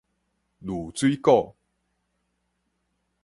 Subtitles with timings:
[0.65, 1.55] 濾水鈷